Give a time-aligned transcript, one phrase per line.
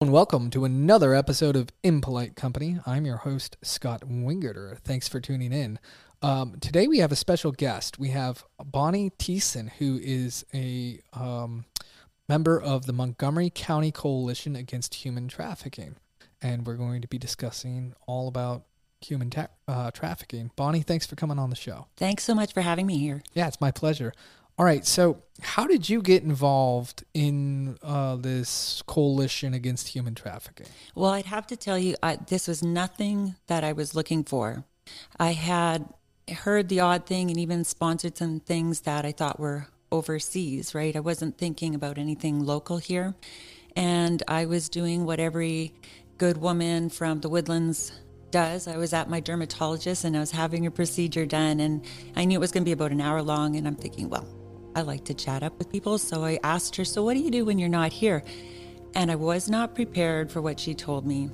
[0.00, 2.78] and welcome to another episode of Impolite Company.
[2.86, 4.78] I'm your host, Scott Wingerter.
[4.78, 5.80] Thanks for tuning in.
[6.22, 7.98] Um, today we have a special guest.
[7.98, 11.64] We have Bonnie Thiessen, who is a um,
[12.28, 15.96] member of the Montgomery County Coalition Against Human Trafficking.
[16.40, 18.66] And we're going to be discussing all about
[19.00, 20.52] human ta- uh, trafficking.
[20.54, 21.88] Bonnie, thanks for coming on the show.
[21.96, 23.20] Thanks so much for having me here.
[23.34, 24.12] Yeah, it's my pleasure.
[24.58, 24.84] All right.
[24.84, 30.66] So, how did you get involved in uh, this coalition against human trafficking?
[30.96, 34.64] Well, I'd have to tell you, I, this was nothing that I was looking for.
[35.16, 35.88] I had
[36.28, 40.96] heard the odd thing and even sponsored some things that I thought were overseas, right?
[40.96, 43.14] I wasn't thinking about anything local here.
[43.76, 45.72] And I was doing what every
[46.18, 47.92] good woman from the woodlands
[48.32, 48.66] does.
[48.66, 51.84] I was at my dermatologist and I was having a procedure done, and
[52.16, 53.54] I knew it was going to be about an hour long.
[53.54, 54.26] And I'm thinking, well,
[54.78, 55.98] I like to chat up with people.
[55.98, 58.22] So I asked her, So what do you do when you're not here?
[58.94, 61.30] And I was not prepared for what she told me.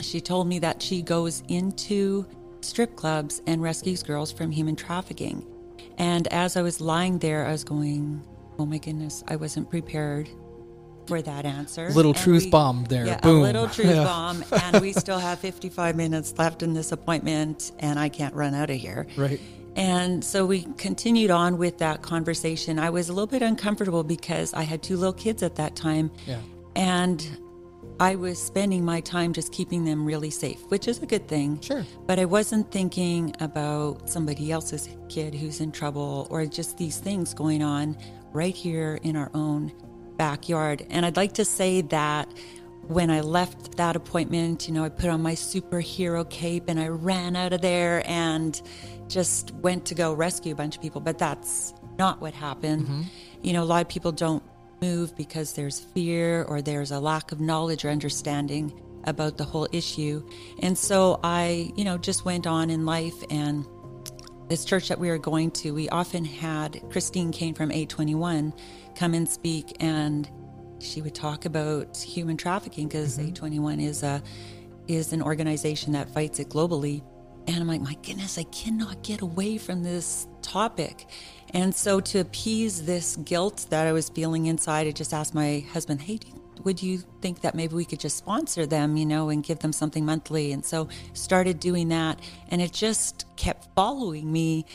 [0.00, 2.26] She told me that she goes into
[2.60, 5.46] strip clubs and rescues girls from human trafficking.
[5.96, 8.26] And as I was lying there, I was going,
[8.58, 10.28] Oh my goodness, I wasn't prepared
[11.06, 11.88] for that answer.
[11.90, 13.06] Little And truth we- bomb there.
[13.06, 13.38] Yeah, Boom.
[13.38, 14.04] a little truth Yeah.
[14.12, 14.44] bomb.
[14.64, 18.70] And we still have 55 minutes left in this appointment, and I can't run out
[18.70, 19.06] of here.
[19.16, 19.40] Right.
[19.74, 22.78] And so we continued on with that conversation.
[22.78, 26.10] I was a little bit uncomfortable because I had two little kids at that time.
[26.26, 26.40] Yeah.
[26.76, 27.26] And
[28.00, 31.60] I was spending my time just keeping them really safe, which is a good thing.
[31.60, 31.86] Sure.
[32.06, 37.32] But I wasn't thinking about somebody else's kid who's in trouble or just these things
[37.32, 37.96] going on
[38.32, 39.72] right here in our own
[40.16, 40.84] backyard.
[40.90, 42.28] And I'd like to say that
[42.88, 46.88] when I left that appointment, you know, I put on my superhero cape and I
[46.88, 48.60] ran out of there and
[49.08, 51.00] just went to go rescue a bunch of people.
[51.00, 52.84] But that's not what happened.
[52.84, 53.02] Mm-hmm.
[53.42, 54.42] You know, a lot of people don't
[54.80, 58.72] move because there's fear or there's a lack of knowledge or understanding
[59.04, 60.26] about the whole issue.
[60.60, 63.66] And so I, you know, just went on in life and
[64.48, 68.56] this church that we were going to, we often had Christine Caine from A21
[68.96, 70.28] come and speak and
[70.78, 73.80] she would talk about human trafficking because A21 mm-hmm.
[73.80, 74.22] is a
[74.88, 77.02] is an organization that fights it globally.
[77.46, 81.06] And I'm like, my goodness, I cannot get away from this topic.
[81.54, 85.64] And so to appease this guilt that I was feeling inside, I just asked my
[85.72, 86.20] husband, hey,
[86.64, 89.72] would you think that maybe we could just sponsor them, you know, and give them
[89.72, 90.52] something monthly?
[90.52, 92.20] And so started doing that.
[92.48, 94.66] And it just kept following me.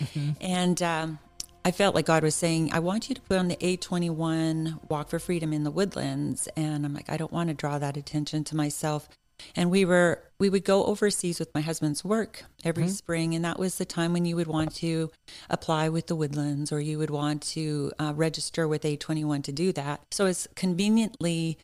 [0.41, 1.19] And um,
[1.63, 5.09] I felt like God was saying, I want you to put on the A21 Walk
[5.09, 6.47] for Freedom in the Woodlands.
[6.55, 9.07] And I'm like, I don't want to draw that attention to myself.
[9.55, 13.33] And we were, we would go overseas with my husband's work every spring.
[13.35, 15.11] And that was the time when you would want to
[15.49, 19.71] apply with the Woodlands or you would want to uh, register with A21 to do
[19.73, 20.01] that.
[20.11, 21.57] So it's conveniently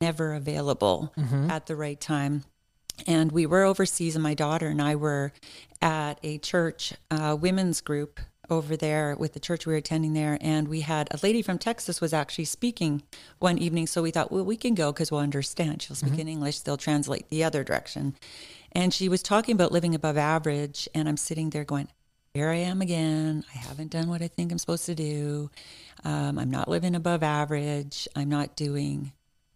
[0.00, 1.12] never available
[1.50, 2.44] at the right time.
[3.06, 5.32] And we were overseas, and my daughter and I were
[5.82, 8.20] at a church, uh, women's group
[8.50, 10.38] over there with the church we were attending there.
[10.40, 13.02] And we had a lady from Texas was actually speaking
[13.38, 13.86] one evening.
[13.86, 15.82] So we thought, well, we can go because we'll understand.
[15.82, 18.14] She'll speak in English, they'll translate the other direction.
[18.72, 20.88] And she was talking about living above average.
[20.94, 21.88] And I'm sitting there going,
[22.34, 23.44] here I am again.
[23.54, 25.50] I haven't done what I think I'm supposed to do.
[26.04, 28.06] Um, I'm not living above average.
[28.14, 29.12] I'm not doing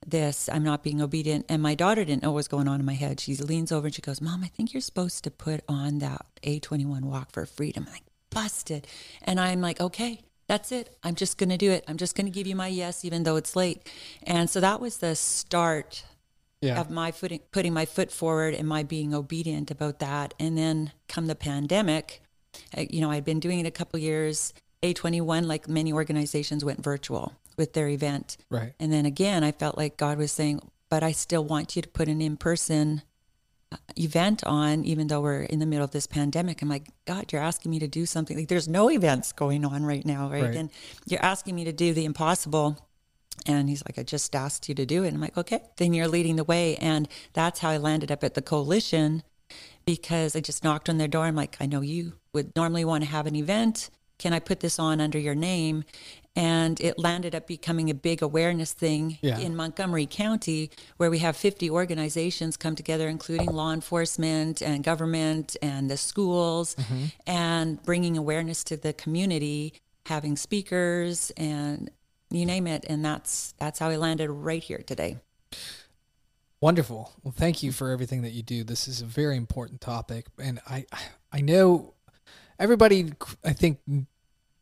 [0.07, 0.49] this.
[0.49, 1.47] I'm not being obedient.
[1.49, 3.21] And my daughter didn't know what was going on in my head.
[3.21, 6.25] She leans over and she goes, Mom, I think you're supposed to put on that
[6.43, 7.85] A21 walk for freedom.
[7.87, 8.87] I'm like, busted.
[9.23, 10.97] And I'm like, okay, that's it.
[11.05, 11.85] I'm just going to do it.
[11.87, 13.89] I'm just going to give you my yes, even though it's late.
[14.23, 16.05] And so that was the start
[16.61, 16.81] Yeah.
[16.81, 20.35] of my footing, putting my foot forward and my being obedient about that.
[20.39, 22.23] And then come the pandemic,
[22.77, 24.53] you know, I'd been doing it a couple years.
[24.83, 28.37] A21, like many organizations, went virtual with their event.
[28.49, 28.73] Right.
[28.81, 31.89] And then again, I felt like God was saying, but I still want you to
[31.89, 33.03] put an in person
[33.97, 36.63] event on, even though we're in the middle of this pandemic.
[36.63, 38.37] I'm like, God, you're asking me to do something.
[38.37, 40.43] Like, there's no events going on right now, right?
[40.43, 40.57] Right.
[40.57, 40.71] And
[41.07, 42.89] you're asking me to do the impossible.
[43.47, 45.09] And he's like, I just asked you to do it.
[45.09, 46.77] And I'm like, okay, then you're leading the way.
[46.77, 49.23] And that's how I landed up at the coalition
[49.87, 51.25] because I just knocked on their door.
[51.25, 53.91] I'm like, I know you would normally want to have an event.
[54.19, 55.85] Can I put this on under your name?
[56.37, 59.39] And it landed up becoming a big awareness thing Yeah.
[59.39, 65.57] in Montgomery County, where we have 50 organizations come together, including law enforcement and government
[65.61, 67.07] and the schools, mm-hmm.
[67.27, 69.75] and bringing awareness to the community,
[70.07, 71.91] having speakers and
[72.31, 72.85] you name it.
[72.89, 75.19] And that's that's how we landed right here today.
[76.61, 77.13] Wonderful.
[77.23, 78.65] Well, thank you for everything that you do.
[78.65, 80.85] This is a very important topic, and I,
[81.33, 81.95] I know
[82.59, 83.15] everybody.
[83.43, 83.79] I think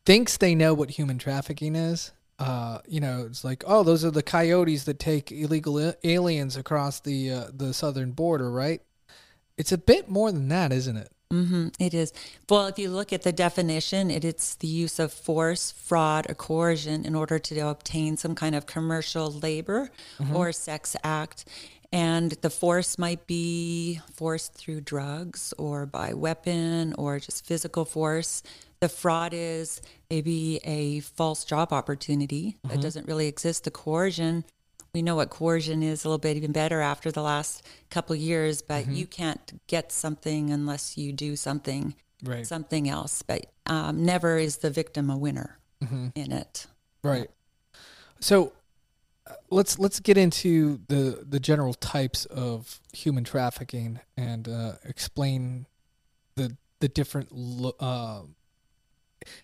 [0.09, 4.11] thinks they know what human trafficking is, uh, you know, it's like, oh, those are
[4.11, 8.81] the coyotes that take illegal a- aliens across the uh, the southern border, right?
[9.59, 11.13] It's a bit more than that, isn't it?
[11.31, 12.15] Mm-hmm, it is.
[12.49, 16.35] Well, if you look at the definition, it, it's the use of force, fraud, or
[16.35, 19.91] coercion in order to obtain some kind of commercial labor
[20.33, 21.45] or sex act.
[21.91, 28.43] And the force might be force through drugs or by weapon or just physical force.
[28.81, 29.81] The fraud is
[30.11, 32.81] maybe a false job opportunity that mm-hmm.
[32.81, 33.65] doesn't really exist.
[33.65, 34.45] The coercion
[34.95, 38.21] we know what coercion is a little bit even better after the last couple of
[38.21, 38.95] years, but mm-hmm.
[38.95, 41.95] you can't get something unless you do something
[42.25, 42.47] Right.
[42.47, 43.23] something else.
[43.23, 46.09] But um, never is the victim a winner mm-hmm.
[46.15, 46.67] in it.
[47.05, 47.31] Right.
[48.21, 48.53] So
[49.51, 55.67] let's let's get into the the general types of human trafficking and uh, explain
[56.37, 57.29] the the different.
[57.81, 58.23] Uh,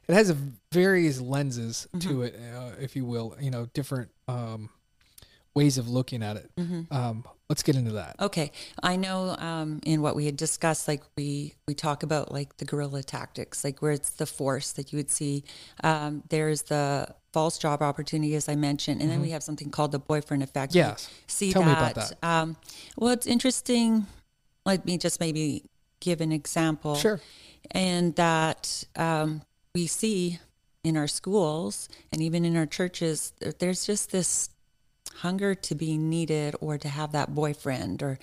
[0.08, 0.36] it has a
[0.72, 3.36] various lenses to it, uh, if you will.
[3.40, 4.70] You know, different um,
[5.54, 6.50] ways of looking at it.
[6.90, 8.16] Um, let's get into that.
[8.20, 8.50] Okay,
[8.82, 12.64] I know um, in what we had discussed, like we we talk about like the
[12.64, 15.44] guerrilla tactics, like where it's the force that you would see.
[15.82, 19.92] Um, there's the false job opportunity, as I mentioned, and then we have something called
[19.92, 20.72] the boyfriend effect.
[20.74, 21.08] We Yes.
[21.26, 21.92] see Tell me that.
[21.92, 22.26] about that.
[22.26, 22.56] Um,
[22.96, 24.06] well, it's interesting.
[24.66, 25.64] Let me just maybe
[26.00, 26.96] give an example.
[26.96, 27.20] Sure.
[27.70, 29.40] and that um,
[29.74, 30.38] we see
[30.84, 34.50] in our schools and even in our churches, there- there's just this
[35.16, 38.18] hunger to be needed or to have that boyfriend or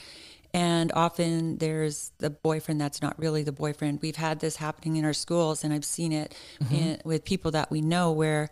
[0.53, 3.99] and often there's the boyfriend that's not really the boyfriend.
[4.01, 6.35] We've had this happening in our schools and i've seen it
[6.69, 8.49] in, with people that we know where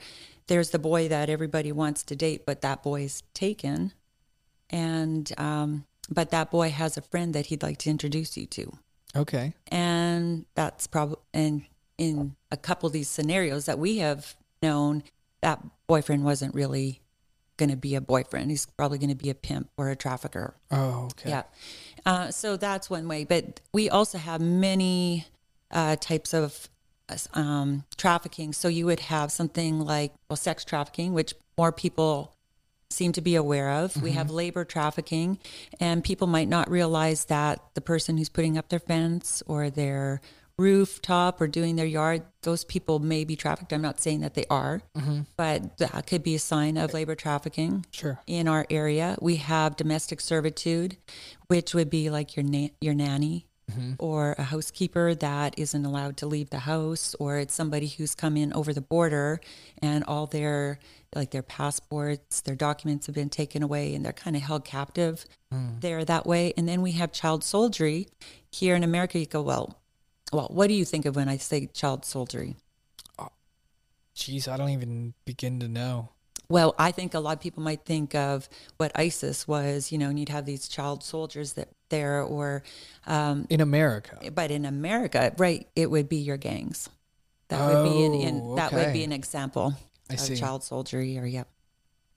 [0.47, 3.93] there's the boy that everybody wants to date but that boy's taken.
[4.69, 8.71] And um, but that boy has a friend that he'd like to introduce you to.
[9.15, 9.53] Okay.
[9.69, 11.65] and that's probably and
[11.97, 15.03] in a couple of these scenarios that we have known
[15.41, 17.01] that boyfriend wasn't really
[17.59, 18.49] going to be a boyfriend.
[18.49, 20.55] He's probably going to be a pimp or a trafficker.
[20.71, 21.29] Oh, okay.
[21.29, 21.43] yeah.
[22.05, 23.25] Uh, so that's one way.
[23.25, 25.27] But we also have many
[25.69, 26.67] uh, types of
[27.33, 28.53] um, trafficking.
[28.53, 32.33] So you would have something like well sex trafficking which more people
[32.91, 34.01] seem to be aware of.
[34.01, 35.37] We have labor trafficking,
[35.79, 40.21] and people might not realize that the person who's putting up their fence or their
[40.59, 43.71] rooftop or doing their yard, those people may be trafficked.
[43.71, 45.21] I'm not saying that they are, mm-hmm.
[45.37, 48.19] but that could be a sign of labor trafficking Sure.
[48.27, 49.17] in our area.
[49.21, 50.97] We have domestic servitude,
[51.47, 53.93] which would be like your na- your nanny mm-hmm.
[53.99, 58.35] or a housekeeper that isn't allowed to leave the house, or it's somebody who's come
[58.35, 59.39] in over the border
[59.81, 60.79] and all their
[61.15, 65.25] like their passports, their documents have been taken away, and they're kind of held captive
[65.53, 65.79] mm.
[65.81, 66.53] there that way.
[66.55, 68.07] And then we have child soldiery
[68.51, 69.17] here in America.
[69.17, 69.79] You go well.
[70.31, 72.55] Well, what do you think of when I say child soldiery?
[74.15, 76.09] Jeez, I don't even begin to know.
[76.49, 80.09] Well, I think a lot of people might think of what ISIS was, you know,
[80.09, 82.63] and you'd have these child soldiers that there, or,
[83.07, 84.17] um, In America.
[84.33, 86.89] but in America, right, it would be your gangs.
[87.47, 89.73] That would be an, in, Oh, that would be an example
[90.09, 90.35] I of see.
[90.35, 91.47] child soldiery, or yep.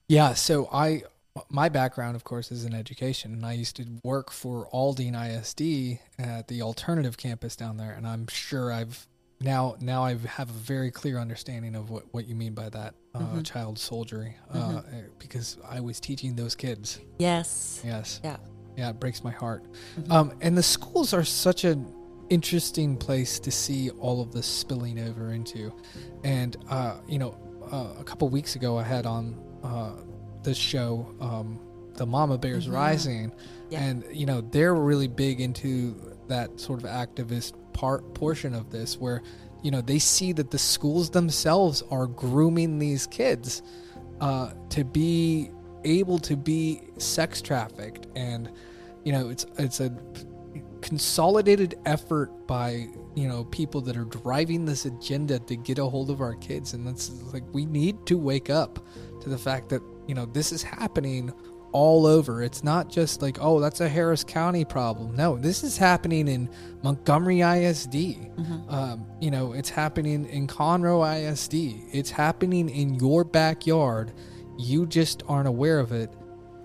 [0.09, 1.05] Yeah, so I
[1.49, 5.99] my background of course is in education and I used to work for Aldine ISD
[6.19, 9.07] at the alternative campus down there and I'm sure I've
[9.41, 12.95] now now I have a very clear understanding of what, what you mean by that
[13.15, 13.43] uh, Mm-hmm.
[13.43, 14.83] child soldiery uh,
[15.19, 17.01] because I was teaching those kids.
[17.19, 17.81] Yes.
[17.85, 18.21] Yes.
[18.25, 18.37] Yeah.
[18.77, 19.65] Yeah, it breaks my heart.
[20.09, 21.93] Um, and the schools are such an
[22.31, 25.75] interesting place to see all of this spilling over into.
[26.25, 27.37] And, uh, you know,
[27.71, 29.35] uh, a couple weeks ago, I had on
[30.45, 31.59] this show, um,
[31.95, 33.33] The Mama Bears Rising.
[33.71, 33.83] Yeah.
[33.83, 35.95] And, you know, they're really big into
[36.29, 39.23] that sort of activist part portion of this where,
[39.63, 43.63] you know, they see that the schools themselves are grooming these kids
[44.21, 45.51] uh, to be
[45.85, 48.51] able to be sex trafficked and
[49.05, 49.91] you know it's it's a
[50.81, 56.11] consolidated effort by you know people that are driving this agenda to get a hold
[56.11, 58.85] of our kids and that's like we need to wake up
[59.21, 61.33] to the fact that you know this is happening
[61.73, 62.43] all over.
[62.43, 65.17] It's not just like oh that's a harris county problem.
[65.17, 66.51] No this is happening in
[66.83, 74.13] montgomery isd um, you know it's happening in conroe isd it's happening in your backyard.
[74.59, 76.11] You just aren't aware of it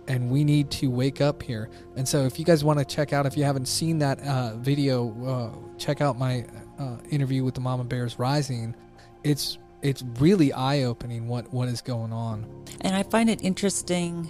[0.08, 1.70] and we need to wake up here.
[1.96, 4.56] And so, if you guys want to check out, if you haven't seen that uh,
[4.56, 6.46] video, uh, check out my
[6.80, 8.76] uh, interview with the Mama Bears Rising.
[9.24, 12.46] It's it's really eye opening what what is going on.
[12.82, 14.30] And I find it interesting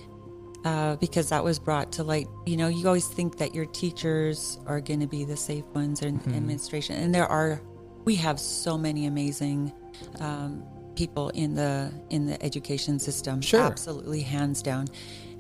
[0.66, 2.28] uh, because that was brought to light.
[2.46, 6.02] You know, you always think that your teachers are going to be the safe ones
[6.02, 7.62] in administration, and there are.
[8.06, 9.74] We have so many amazing
[10.22, 10.64] um,
[10.96, 13.42] people in the in the education system.
[13.42, 13.62] Sure.
[13.62, 14.88] absolutely, hands down.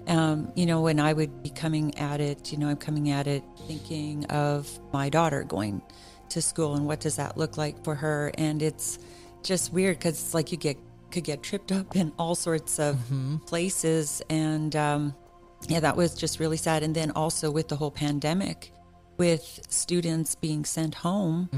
[0.07, 3.27] Um, you know, when I would be coming at it, you know, I'm coming at
[3.27, 5.81] it thinking of my daughter going
[6.29, 8.99] to school and what does that look like for her, and it's
[9.43, 10.77] just weird because it's like you get
[11.11, 12.97] could get tripped up in all sorts of
[13.45, 15.15] places, and um,
[15.67, 16.83] yeah, that was just really sad.
[16.83, 18.71] And then also with the whole pandemic,
[19.17, 21.49] with students being sent home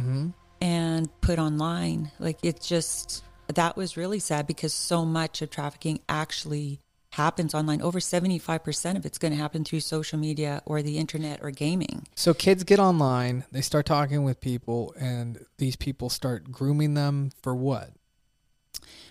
[0.62, 3.24] and put online, like it just
[3.56, 6.80] that was really sad because so much of trafficking actually
[7.12, 7.82] happens online.
[7.82, 11.40] Over seventy five percent of it's going to happen through social media or the internet
[11.42, 12.08] or gaming.
[12.16, 17.32] So kids get online, they start talking with people, and these people start grooming them
[17.42, 17.92] for what?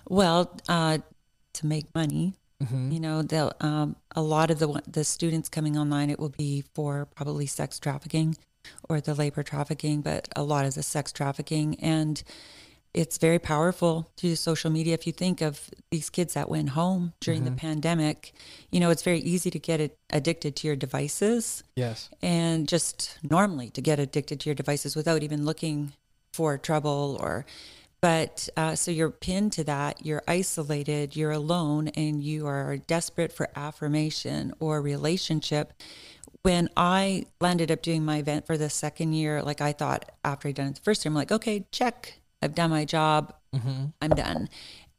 [0.08, 0.98] Well, uh,
[1.54, 2.34] to make money,
[2.90, 6.64] you know, they'll um, a lot of the the students coming online, it will be
[6.74, 8.36] for probably sex trafficking
[8.88, 12.22] or the labor trafficking, but a lot of the sex trafficking, and
[12.94, 14.94] it's very powerful through social media.
[14.94, 18.32] If you think of these kids that went home during the pandemic,
[18.70, 22.08] you know, it's very easy to get it addicted to your devices Yes.
[22.22, 25.92] and just normally to get addicted to your devices without even looking
[26.32, 27.44] for trouble or
[28.00, 33.32] but uh, so you're pinned to that you're isolated you're alone and you are desperate
[33.32, 35.72] for affirmation or relationship
[36.42, 40.48] when i landed up doing my event for the second year like i thought after
[40.48, 43.86] i'd done it the first year i'm like okay check i've done my job mm-hmm.
[44.00, 44.48] i'm done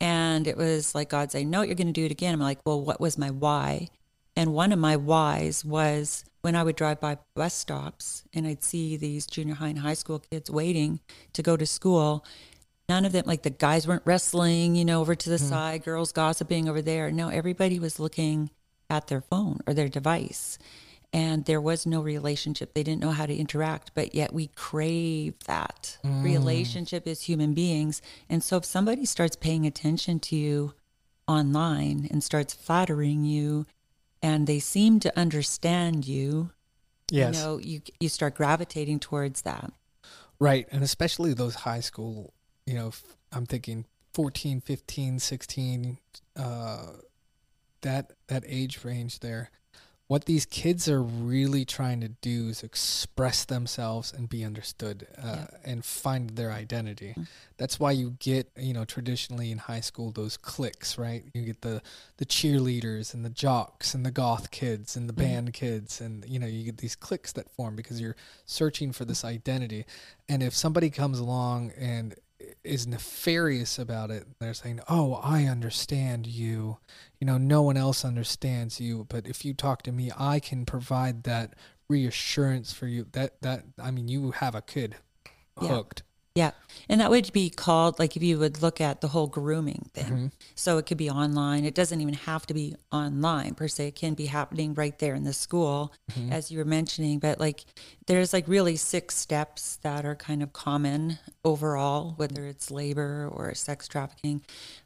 [0.02, 2.60] and it was like god saying no you're going to do it again i'm like
[2.66, 3.88] well what was my why
[4.36, 8.64] and one of my whys was when I would drive by bus stops and I'd
[8.64, 11.02] see these junior high and high school kids waiting
[11.34, 12.26] to go to school.
[12.88, 15.50] None of them, like the guys weren't wrestling, you know, over to the mm-hmm.
[15.50, 17.12] side, girls gossiping over there.
[17.12, 18.50] No, everybody was looking
[18.90, 20.58] at their phone or their device.
[21.12, 22.74] And there was no relationship.
[22.74, 25.98] They didn't know how to interact, but yet we crave that.
[26.04, 28.02] Relationship as human beings.
[28.30, 30.74] And so if somebody starts paying attention to you
[31.28, 33.66] online and starts flattering you
[34.22, 36.52] and they seem to understand you
[37.12, 37.36] Yes.
[37.36, 39.72] you know you you start gravitating towards that
[40.40, 40.68] Right.
[40.72, 42.34] And especially those high school,
[42.66, 45.98] you know, f- I'm thinking 14, 15, 16,
[46.38, 46.86] uh,
[47.82, 49.52] that, that age range there.
[50.10, 55.46] What these kids are really trying to do is express themselves and be understood uh,
[55.64, 57.14] and find their identity.
[57.58, 61.26] That's why you get, you know, traditionally in high school, those cliques, right?
[61.36, 61.84] You get the,
[62.18, 66.02] the cheerleaders and the jocks and the goth kids and the band kids.
[66.02, 68.16] And, you know, you get these cliques that form because you're
[68.48, 69.86] searching for this identity.
[70.28, 72.16] And if somebody comes along and
[72.64, 76.78] is nefarious about it, they're saying, "Oh, I understand you.
[77.20, 80.66] You know, no one else understands you, but if you talk to me, I can
[80.66, 81.56] provide that
[81.88, 84.96] reassurance for you." That that I mean, you have a kid
[85.62, 85.70] Yeah.
[85.70, 86.04] hooked.
[86.40, 86.52] Yeah.
[86.92, 90.06] And that would be called like if you would look at the whole grooming thing.
[90.14, 90.28] Mm-hmm.
[90.56, 91.62] so it could be online.
[91.72, 93.82] It doesn't even have to be online per se.
[93.92, 95.78] It can be happening right there in the school
[96.12, 96.32] Mm-hmm.
[96.38, 97.20] as you were mentioning.
[97.20, 97.60] But like
[98.08, 103.54] there's like really six steps that are kind of common overall whether it's labor or
[103.54, 104.42] sex trafficking.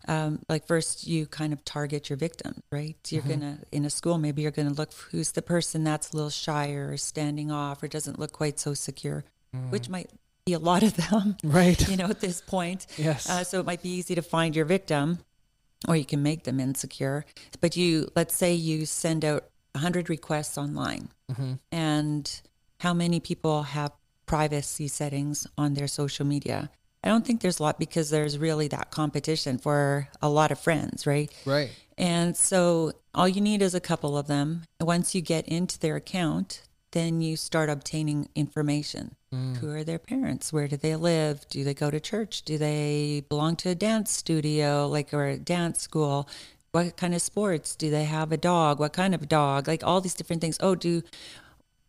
[0.08, 2.98] Um, like first you kind of target your victim right?
[3.10, 3.30] You're Mm-hmm.
[3.42, 6.90] gonna in a school maybe you're gonna look who's the person that's a little shyer
[6.92, 9.24] or standing off or doesn't look quite so secure
[9.70, 10.10] which might
[10.52, 11.38] a lot of them.
[11.44, 11.88] Right.
[11.90, 13.30] you know at this point Yes.
[13.30, 15.20] uh, so it might be easy to find your victim
[15.88, 17.26] or you can make them insecure
[17.62, 21.54] but you let's say you send out 100 requests online Mm-hmm.
[21.72, 22.42] and
[22.82, 23.92] how many people have
[24.26, 26.70] privacy settings on their social media
[27.04, 30.60] i don't think there's a lot because there's really that competition for a lot of
[30.60, 31.72] friends right right.
[31.98, 34.64] and so all you need is a couple of them.
[34.82, 39.16] Once you get into their account, then you start obtaining information.
[39.34, 39.58] Mm.
[39.58, 40.54] Who are their parents?
[40.54, 41.48] Where do they live?
[41.50, 42.44] Do they go to church?
[42.44, 46.30] Do they belong to a dance studio, like or a dance school?
[46.72, 47.76] What kind of sports?
[47.76, 48.80] Do they have a dog?
[48.80, 49.68] What kind of dog?
[49.68, 50.58] Like all these different things.
[50.60, 51.02] Oh, do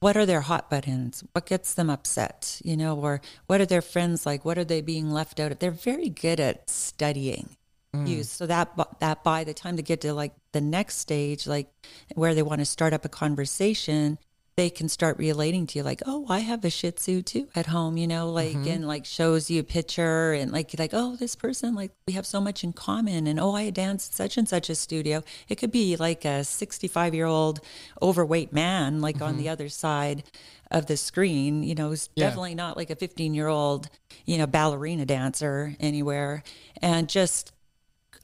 [0.01, 1.25] what are their hot buttons?
[1.33, 2.61] What gets them upset?
[2.65, 4.45] You know, or what are their friends like?
[4.45, 5.59] What are they being left out of?
[5.59, 7.57] They're very good at studying
[7.95, 8.09] mm.
[8.09, 8.71] use so that
[9.01, 11.71] that by the time they get to like the next stage like
[12.15, 14.19] where they want to start up a conversation
[14.57, 17.67] they can start relating to you like oh i have a shih tzu too at
[17.67, 21.35] home you know like and like shows you a picture and like like oh this
[21.35, 24.49] person like we have so much in common and oh i danced at such and
[24.49, 25.23] such a studio.
[25.49, 27.61] It could be like a 65 year old
[28.01, 30.23] overweight man like on the other side
[30.71, 32.27] of the screen you know who's Yeah.
[32.27, 33.89] definitely not like a 15 year old
[34.25, 36.43] you know ballerina dancer anywhere.
[36.81, 37.53] And just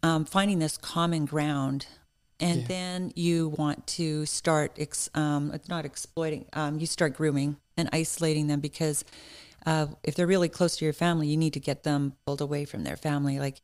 [0.03, 1.87] um, finding this common ground
[2.41, 7.57] and then you want to start ex- um, it's not exploiting um, you start grooming
[7.77, 9.05] and isolating them because
[9.67, 12.65] uh, if they're really close to your family, you need to get them pulled away
[12.65, 13.61] from their family, like,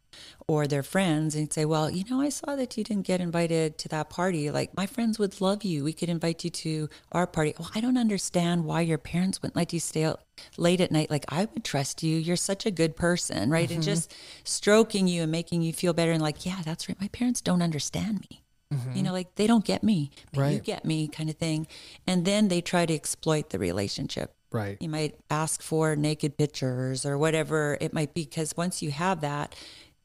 [0.47, 3.78] or their friends, and say, well, you know, I saw that you didn't get invited
[3.78, 4.50] to that party.
[4.50, 5.85] Like, my friends would love you.
[5.85, 7.54] We could invite you to our party.
[7.59, 10.21] Well, I don't understand why your parents wouldn't let you stay out
[10.59, 11.11] late at night.
[11.11, 12.18] Like, I would trust you.
[12.18, 13.71] You're such a good person, right?
[13.71, 14.14] And just
[14.45, 17.00] stroking you and making you feel better, and like, yeah, that's right.
[17.00, 18.42] My parents don't understand me.
[18.73, 18.96] Mm-hmm.
[18.96, 21.66] You know, like they don't get me, but you get me, kind of thing.
[22.06, 24.35] And then they try to exploit the relationship.
[24.50, 24.76] Right.
[24.80, 29.20] You might ask for naked pictures or whatever it might be, because once you have
[29.20, 29.54] that,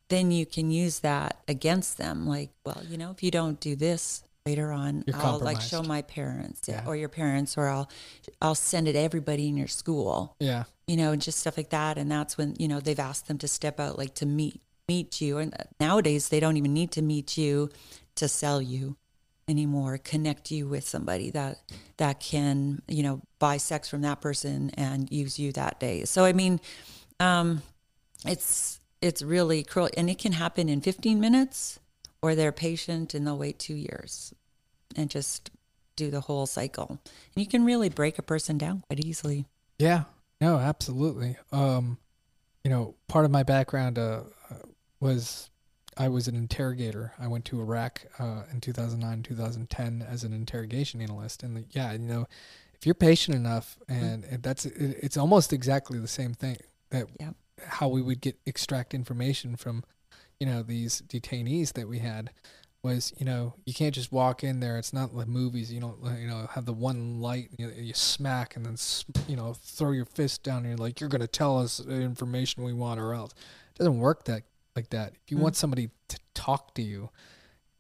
[0.10, 2.28] then you can use that against them.
[2.28, 5.84] Like, well, you know, if you don't do this later on, You're I'll like show
[5.84, 6.84] my parents Yeah.
[6.86, 7.90] or your parents, or I'll
[8.42, 10.64] I'll send it to everybody in your school Yeah.
[10.88, 11.98] you know, and just stuff like that.
[11.98, 15.22] And that's when, you know, they've asked them to step out, like to meet, meet
[15.22, 15.38] you.
[15.38, 17.70] And uh, nowadays they don't even need to meet you
[18.22, 18.98] to sell you
[19.48, 21.58] anymore, connect you with somebody that,
[21.98, 26.06] that can, you know, buy sex from that person and use you that day.
[26.06, 26.62] So, I mean,
[27.20, 27.64] um,
[28.24, 31.80] it's, it's really cruel and it can happen in 15 minutes
[32.22, 34.36] or they're patient and they'll wait two years
[34.96, 35.50] and just
[35.96, 37.00] do the whole cycle.
[37.36, 39.48] And you can really break a person down quite easily.
[39.80, 40.04] Yeah.
[40.40, 41.38] No, absolutely.
[41.52, 41.98] Um,
[42.64, 44.22] you know, part of my background uh,
[45.00, 45.50] was
[45.98, 47.14] I was an interrogator.
[47.20, 51.92] I went to Iraq uh, in 2009, 2010 as an interrogation analyst, and the, yeah,
[51.94, 52.28] you know,
[52.74, 56.58] if you're patient enough, and, and that's it, it's almost exactly the same thing
[56.90, 57.36] that Yep.
[57.66, 59.84] how we would get extract information from,
[60.40, 62.32] you know, these detainees that we had
[62.84, 64.78] was you know you can't just walk in there.
[64.78, 65.72] It's not like movies.
[65.72, 68.78] You don't you know have the one light you, you smack and then
[69.28, 72.02] you know throw your fist down and you're like you're going to tell us the
[72.02, 73.34] information we want or else.
[73.76, 74.44] It doesn't work that
[74.76, 75.14] like that.
[75.14, 75.44] If you hmm.
[75.44, 77.10] want somebody to talk to you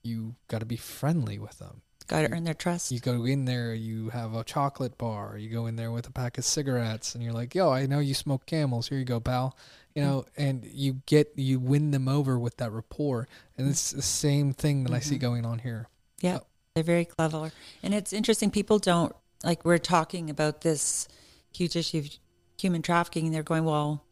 [0.03, 1.83] you got to be friendly with them.
[2.07, 2.91] Got to earn their trust.
[2.91, 6.11] you go in there you have a chocolate bar you go in there with a
[6.11, 8.89] pack of cigarettes and you're like yo i know you smoke camels.
[8.89, 9.55] Here you go pal.
[9.95, 10.07] You hmm.
[10.07, 13.27] know and you get you win them over with that rapport.
[13.57, 13.71] And hmm.
[13.71, 15.21] it's the same thing that i see mm-hmm.
[15.21, 15.87] going on here.
[16.21, 16.39] Yeah,
[16.73, 17.51] they're very clever.
[17.83, 18.51] And it's interesting.
[18.51, 21.07] People don't, like, we're talking about this
[21.53, 22.09] huge issue of
[22.59, 24.05] human trafficking, and they're going, well,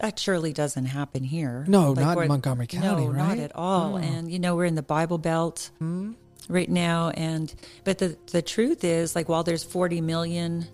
[0.00, 1.64] that surely doesn't happen here.
[1.68, 3.94] No, Like, not in Montgomery County, no, not at all.
[3.94, 3.96] Oh.
[3.98, 6.12] And, you know, we're in the Bible Belt Hmm?
[6.48, 7.10] right now.
[7.10, 7.52] And,
[7.84, 10.66] but the, the truth is, like, while there's 40 million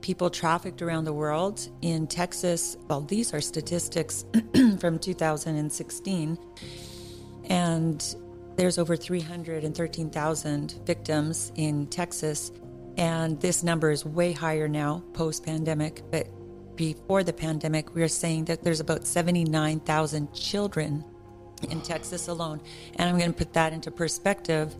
[0.00, 4.24] people trafficked around the world in Texas, well, these are statistics
[4.80, 6.38] from 2016
[7.48, 8.16] and
[8.56, 12.52] there's over 313,000 victims in Texas.
[12.96, 16.02] And this number is way higher now post pandemic.
[16.10, 16.28] But
[16.76, 21.04] before the pandemic, we were saying that there's about 79,000 children
[21.70, 22.60] in Texas alone.
[22.96, 24.74] And I'm going to put that into perspective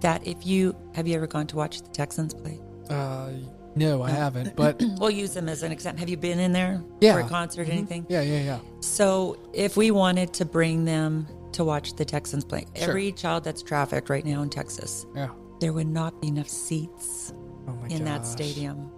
[0.00, 2.60] that if you have you ever gone to watch the Texans play?
[2.90, 3.30] uh
[3.76, 6.00] no i haven't but We'll use them as an example.
[6.00, 7.14] Have you been in there Yeah.
[7.14, 8.06] for a concert or anything?
[8.08, 12.64] yeah yeah yeah So, if we wanted to bring them to watch the Texans play,
[12.76, 12.88] Sure.
[12.88, 15.28] every child that's trafficked right now in Texas, yeah
[15.60, 17.34] there would not be enough seats
[17.66, 18.90] oh in that stadium.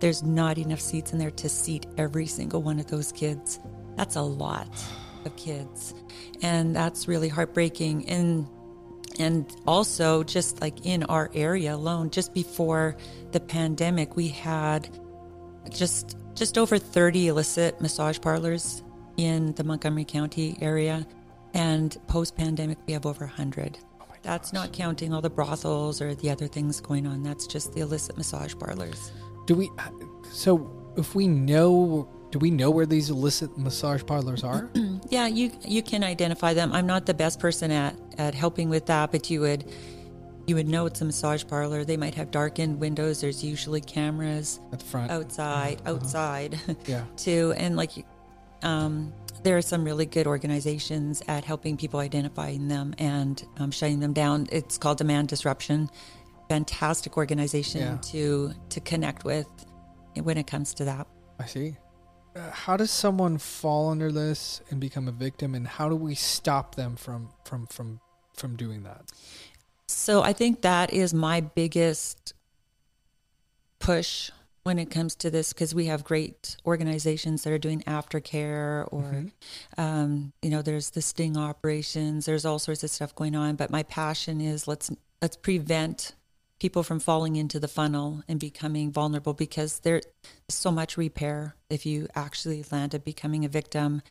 [0.00, 3.58] There's not enough seats in there to seat every single one of those kids.
[3.96, 4.68] That's a lot
[5.24, 5.94] of kids.
[6.42, 8.08] And that's really heartbreaking.
[8.08, 8.48] And
[9.18, 12.96] and also just like in our area alone, just before
[13.30, 14.88] the pandemic, we had
[15.70, 18.82] just just over 30 illicit massage parlors
[19.16, 21.06] in the Montgomery County area.
[21.52, 23.78] And post pandemic, we have over 100.
[24.22, 27.22] That's not counting all the brothels or the other things going on.
[27.22, 29.12] That's just the illicit massage parlors.
[29.46, 29.70] Do we
[30.30, 34.70] so if we know do we know where these illicit massage parlors are
[35.10, 36.72] Yeah, you you can identify them.
[36.72, 39.70] I'm not the best person at at helping with that, but you would
[40.46, 41.84] you would know it's a massage parlor.
[41.84, 43.20] They might have darkened windows.
[43.20, 47.54] There's usually cameras at the front outside, outside yeah too.
[47.56, 48.04] And like,
[48.62, 54.00] um, there are some really good organizations at helping people identifying them and um, shutting
[54.00, 54.48] them down.
[54.50, 55.90] It's called Demand Disruption.
[56.54, 57.98] Fantastic organization Yeah.
[58.12, 59.48] to to connect with
[60.22, 61.06] when it comes to that.
[61.38, 61.76] I see.
[62.36, 66.14] Uh, how does someone fall under this and become a victim, and how do we
[66.14, 68.00] stop them from from from
[68.34, 69.02] from doing that?
[69.88, 72.34] So I think that is my biggest
[73.78, 74.30] push
[74.62, 79.26] when it comes to this because we have great organizations that are doing aftercare or
[79.76, 83.70] um, you know there's the sting operations there's all sorts of stuff going on but
[83.70, 84.90] my passion is let's
[85.20, 86.14] let's prevent
[86.60, 90.04] people from falling into the funnel and becoming vulnerable because there's
[90.48, 94.02] so much repair if you actually land up becoming a victim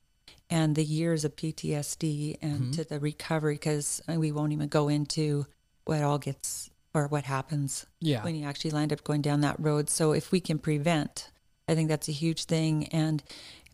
[0.50, 2.72] and the years of PTSD and mm-hmm.
[2.72, 5.46] to the recovery because we won't even go into
[5.86, 8.24] what all gets or what happens Yeah.
[8.24, 9.90] when you actually land up going down that road.
[9.90, 11.32] So if we can prevent
[11.68, 12.88] I think that's a huge thing.
[12.88, 13.24] And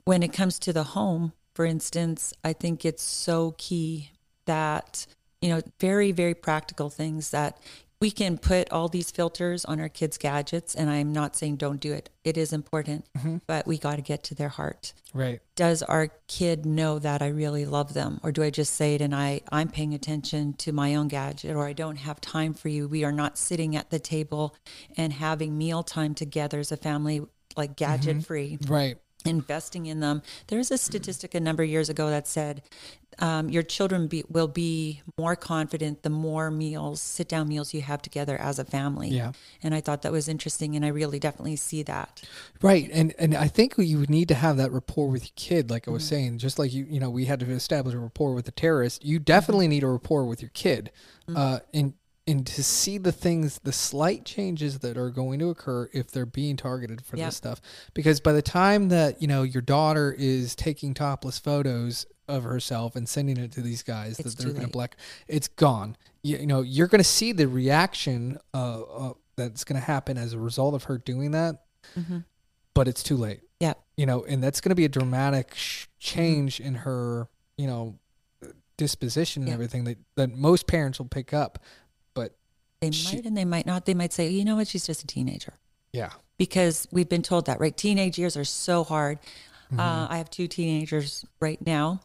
[0.05, 4.11] when it comes to the home, for instance, I think it's so key
[4.45, 5.05] that,
[5.41, 7.57] you know, very, very practical things that
[8.01, 10.73] we can put all these filters on our kids' gadgets.
[10.73, 13.37] And I'm not saying don't do it, it is important, mm-hmm.
[13.45, 14.93] but we got to get to their heart.
[15.13, 15.41] Right.
[15.55, 18.19] Does our kid know that I really love them?
[18.23, 21.55] Or do I just say it and I, I'm paying attention to my own gadget
[21.55, 22.87] or I don't have time for you?
[22.87, 24.55] We are not sitting at the table
[24.95, 27.21] and having meal time together as a family,
[27.57, 27.85] like mm-hmm.
[27.85, 28.97] gadget free Right.
[29.25, 30.21] investing in them.
[30.47, 32.61] There's a statistic a number of years ago that said
[33.19, 37.81] um, your children be, will be more confident the more meals, sit down meals you
[37.81, 39.09] have together as a family.
[39.09, 39.31] Yeah.
[39.61, 42.21] And I thought that was interesting, and I really definitely see that.
[42.61, 42.89] Right.
[42.93, 45.83] And and I think you would need to have that rapport with your kid, like
[45.83, 45.93] I Mm-hmm.
[45.93, 48.51] was saying, just like you you know, we had to establish a rapport with the
[48.51, 49.03] terrorist.
[49.05, 49.69] You definitely Mm-hmm.
[49.71, 50.91] need a rapport with your kid.
[51.35, 51.93] Uh and
[52.27, 56.27] and to see the things, the slight changes that are going to occur if they're
[56.27, 57.27] being targeted for Yep.
[57.27, 57.59] this stuff.
[57.95, 62.95] Because by the time that, you know, your daughter is taking topless photos of herself
[62.95, 64.95] and sending it to these guys It's that they're going to black,
[65.27, 65.97] it's gone.
[66.23, 70.17] You, you know, you're going to see the reaction uh, uh, that's going to happen
[70.17, 71.63] as a result of her doing that,
[71.97, 72.19] Mm-hmm.
[72.75, 73.73] but it's too late Yeah.
[73.97, 77.97] you know, and that's going to be a dramatic sh- change in her, you know,
[78.77, 79.53] disposition and Yeah.
[79.53, 81.59] everything that, that most parents will pick up.
[82.13, 82.35] But
[82.81, 83.85] They She- might and they might not.
[83.85, 85.53] They might say, you know what, she's just a teenager.
[85.91, 87.75] yeah, Because we've been told that, right?
[87.75, 89.19] Teenage years are so hard.
[89.77, 92.01] Uh, I have two teenagers right now.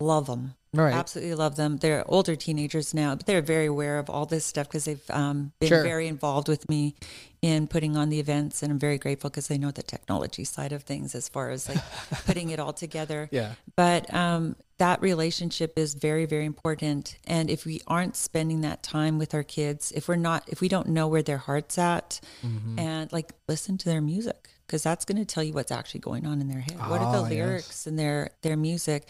[0.00, 0.54] Love them.
[0.74, 1.76] right, Absolutely love them.
[1.76, 5.52] They're older teenagers now, but they're very aware of all this stuff because they've um,
[5.60, 5.82] been Sure.
[5.84, 6.96] very involved with me
[7.40, 10.72] in putting on the events, and I'm very grateful because they know the technology side
[10.72, 11.78] of things as far as like
[12.26, 13.28] putting it all together.
[13.32, 17.18] yeah, But um, that relationship is very, very important.
[17.24, 20.68] And if we aren't spending that time with our kids, if we're not, if we
[20.68, 22.78] don't know where their heart's at, Mm-hmm.
[22.80, 26.26] and like listen to their music, because that's going to tell you what's actually going
[26.26, 26.78] on in their head.
[26.88, 27.30] what are the yes.
[27.30, 29.06] lyrics in their their music?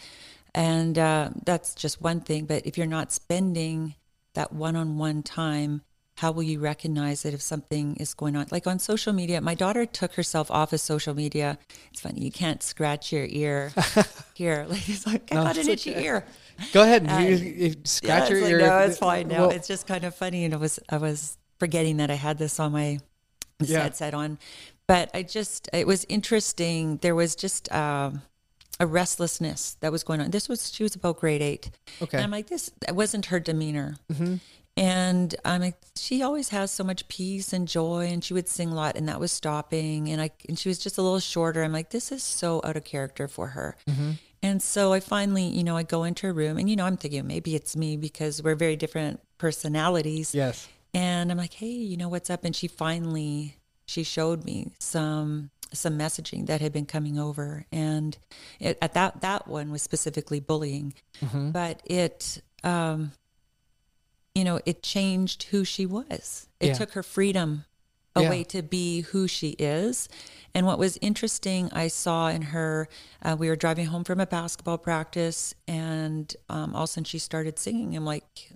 [0.53, 2.45] And uh, that's just one thing.
[2.45, 3.95] But if you're not spending
[4.35, 5.81] that one-on-one time
[6.19, 9.53] how will you recognize it if something is going on like on social media my
[9.55, 11.57] daughter took herself off of social media
[11.91, 13.71] it's funny you can't scratch your ear
[14.33, 16.03] here like it's like i No, got an itchy okay.
[16.05, 16.25] ear
[16.73, 17.35] Go ahead and Uh, you,
[17.67, 18.59] you scratch yeah, your like, ear.
[18.59, 21.37] no it's fine No, well, it's just kind of funny and i was i was
[21.59, 22.99] forgetting that i had this on my
[23.59, 23.83] Yeah.
[23.83, 24.37] headset on
[24.87, 28.21] but i just it was interesting there was just um
[28.79, 30.31] a restlessness that was going on.
[30.31, 31.71] This was she was about grade eight,
[32.01, 32.17] okay.
[32.17, 33.95] and I'm like, this wasn't her demeanor.
[34.11, 34.41] Mhm.
[34.77, 38.71] And I'm like, she always has so much peace and joy, and she would sing
[38.71, 40.09] a lot, and that was stopping.
[40.09, 41.63] And I and she was just a little shorter.
[41.63, 43.77] I'm like, this is so out of character for her.
[43.89, 44.11] Mm-hmm.
[44.43, 46.97] And so I finally, you know, I go into her room, and you know, I'm
[46.97, 50.35] thinking maybe it's me because we're very different personalities.
[50.35, 50.67] yes.
[50.93, 52.43] And I'm like, hey, you know what's up?
[52.45, 58.17] And she finally she showed me some some messaging that had been coming over, and
[58.59, 61.51] it, at that that one was specifically bullying, Mhm.
[61.51, 63.11] but it um,
[64.33, 66.47] you know it changed who she was.
[66.59, 66.73] It Yeah.
[66.73, 67.65] took her freedom
[68.15, 68.27] Yeah.
[68.27, 70.07] away to be who she is.
[70.53, 72.87] And what was interesting, I saw in her,
[73.21, 77.03] uh, we were driving home from a basketball practice, and um, all of a sudden
[77.03, 77.95] she started singing.
[77.95, 78.51] I'm like,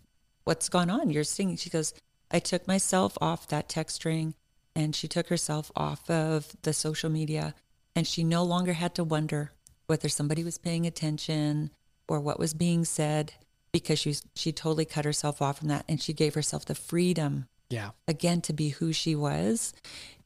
[0.45, 1.11] What's gone on?
[1.11, 1.57] You're singing.
[1.57, 1.93] She goes,
[2.31, 4.33] I took myself off that text string,
[4.79, 7.53] and she took herself off of the social media,
[7.95, 9.51] and she no longer had to wonder
[9.87, 11.71] whether somebody was paying attention
[12.07, 13.33] or what was being said
[13.71, 17.47] because she, she totally cut herself off from that, and she gave herself the freedom
[17.69, 17.91] Yeah.
[18.07, 19.73] again to be who she was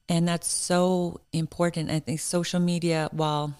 [0.09, 3.53] and that's so important i think social media while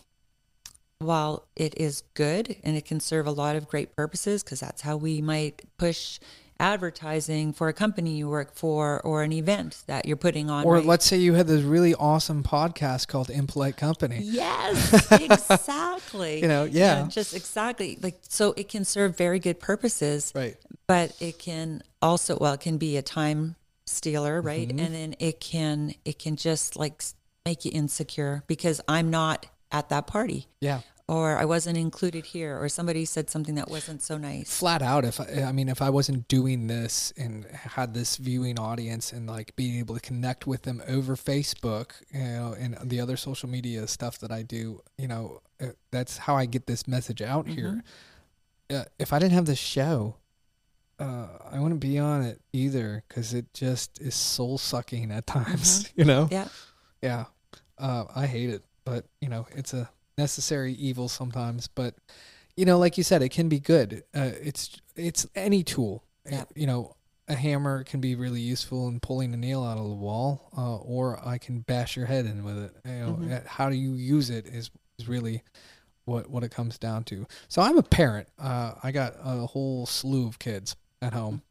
[0.99, 4.82] while it is good and it can serve a lot of great purposes because that's
[4.82, 6.19] how we might push
[6.63, 10.76] advertising for a company you work for or an event that you're putting on Or
[10.76, 10.86] right?
[10.86, 14.19] let's say you had this really awesome podcast called Impolite Company.
[14.23, 16.41] Yes, exactly.
[16.41, 17.02] You know, yeah.
[17.02, 17.97] And just exactly.
[18.02, 20.56] Like, so it can serve very good purposes, Right.
[20.88, 24.67] but it can also, well, it can be a time stealer, right?
[24.67, 24.80] Mm-hmm.
[24.80, 27.04] And then it can, it can just like
[27.45, 30.82] make you insecure because I'm not at that party Yeah.
[31.08, 34.58] Or I wasn't included here or somebody said something that wasn't so nice.
[34.58, 38.58] flat out if I, I mean if I wasn't doing this and had this viewing
[38.58, 43.02] audience and like being able to connect with them over Facebook you know and the
[43.02, 46.88] other social media stuff that I do you know uh, that's how I get this
[46.88, 47.84] message out here.
[48.70, 50.16] Uh, if I didn't have this show
[51.00, 55.92] uh, I wouldn't be on it either because it just is soul sucking at times
[55.96, 56.30] you know?
[56.32, 56.48] Yeah.
[57.02, 57.26] yeah.
[57.78, 61.95] Uh, i hate it but you know it's a necessary evil sometimes but
[62.56, 66.41] you know like you said it can be good uh, it's it's any tool Yeah.
[66.41, 66.95] Uh, you know
[67.30, 70.76] a hammer can be really useful in pulling a nail out of the wall, uh,
[70.76, 72.76] or I can bash your head in with it.
[72.86, 73.32] You know, Mhm.
[73.32, 75.41] uh, how do you use it is is really
[76.04, 77.26] what what it comes down to.
[77.47, 78.28] So I'm a parent.
[78.38, 81.43] Uh, I got a whole slew of kids at home.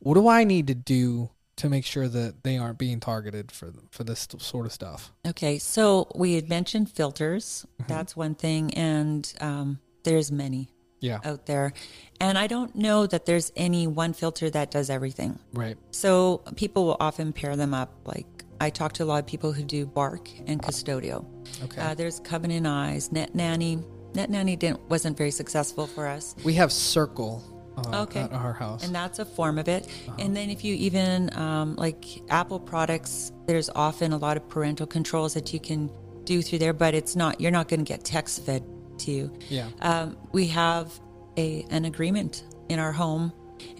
[0.00, 3.72] What do I need to do to make sure that they aren't being targeted for
[3.90, 5.12] for this sort of stuff?
[5.26, 7.66] Okay, so we had mentioned filters.
[7.86, 10.68] That's one thing, and um, there's many
[11.00, 11.72] Yeah, out there,
[12.20, 15.38] and I don't know that there's any one filter that does everything.
[15.52, 15.76] right.
[15.90, 17.90] So people will often pair them up.
[18.04, 18.26] Like
[18.60, 21.24] I talk to a lot of people who do bark and Qustodio.
[21.64, 21.80] Okay.
[21.80, 23.78] Uh, there's Covenant Eyes, Net Nanny.
[24.14, 26.34] Net Nanny didn't wasn't very successful for us.
[26.44, 27.42] we have Circle
[27.76, 28.20] uh, Okay.
[28.20, 28.84] at our house.
[28.84, 29.86] and that's a form of it.
[29.86, 30.16] Uh-huh.
[30.18, 34.86] And then if you even um, like Apple products, there's often a lot of parental
[34.86, 35.90] controls that you can
[36.24, 38.62] do through there, but it's not you're not going to get text fed
[38.98, 39.32] to you.
[39.48, 39.68] yeah.
[39.80, 40.92] Um, we have
[41.36, 43.32] a an agreement in our home,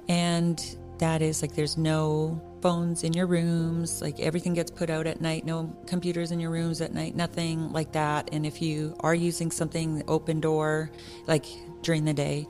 [0.08, 0.60] and
[0.98, 5.20] that is like there's no phones in your rooms, like everything gets put out at
[5.20, 8.28] night, no computers in your rooms at night, nothing like that.
[8.32, 10.90] And if you are using something, open door,
[11.26, 11.44] like
[11.82, 12.46] during the day,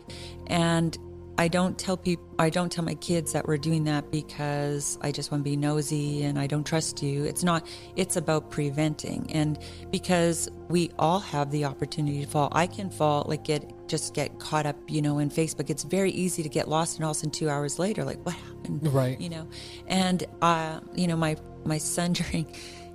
[0.46, 0.96] and
[1.36, 5.10] I don't tell people, I don't tell my kids that we're doing that because I
[5.10, 7.24] just want to be nosy and I don't trust you.
[7.24, 7.66] It's not,
[7.96, 9.28] it's about preventing.
[9.32, 9.58] And
[9.90, 14.38] because we all have the opportunity to fall, I can fall, like get, just get
[14.38, 15.70] caught up, you know, in Facebook.
[15.70, 18.24] It's very easy to get lost and all of a sudden two hours later, like
[18.24, 18.92] what happened?
[18.92, 19.20] Right.
[19.20, 19.48] You know,
[19.88, 22.46] and, uh, you know, my, my son during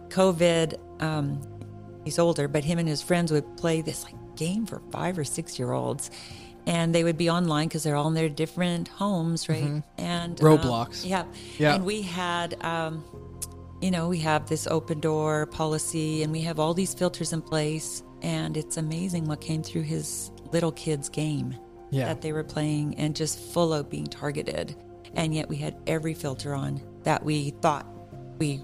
[0.08, 1.42] COVID, um,
[2.06, 5.26] he's older, but him and his friends would play this like game for five or
[5.26, 6.10] six year olds.
[6.70, 9.82] And they would be online because they're all in their different homes, right?
[9.98, 11.04] And um, Roblox.
[11.06, 11.24] yeah,
[11.58, 11.74] Yeah.
[11.76, 13.04] And we had, um,
[13.82, 17.42] you know, we have this open door policy, and we have all these filters in
[17.42, 18.04] place.
[18.22, 21.56] And it's amazing what came through his little kid's game
[21.90, 22.06] Yeah.
[22.06, 24.76] that they were playing, and just full of being targeted.
[25.16, 27.88] And yet we had every filter on that we thought
[28.38, 28.62] we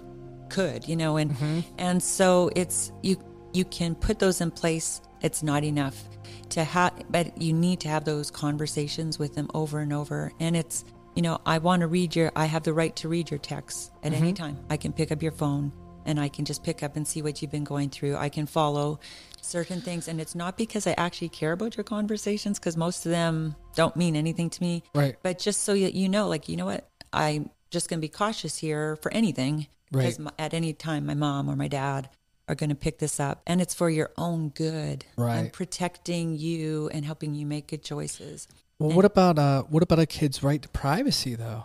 [0.48, 1.34] could, you know, and
[1.78, 3.16] and so it's you
[3.52, 5.00] you can put those in place.
[5.26, 6.04] It's not enough
[6.50, 10.32] to have, but you need to have those conversations with them over and over.
[10.38, 10.84] And it's
[11.16, 12.30] you know, I want to read your.
[12.36, 14.44] I have the right to read your texts at any mm-hmm.
[14.44, 14.58] time.
[14.70, 15.72] I can pick up your phone
[16.04, 18.16] and I can just pick up and see what you've been going through.
[18.16, 19.00] I can follow
[19.40, 23.10] certain things, and it's not because I actually care about your conversations, because most of
[23.10, 25.16] them don't mean anything to me Right.
[25.22, 28.08] but just so that you know, like, you know what, I'm just going to be
[28.08, 29.66] cautious here for anything.
[29.90, 30.32] Because Right.
[30.38, 32.08] at any time, my mom or my dad
[32.48, 35.04] are going to pick this up, and it's for your own good.
[35.16, 35.36] Right.
[35.38, 38.46] And protecting you and helping you make good choices.
[38.78, 41.64] Well, what about uh, what about a kid's right to privacy though?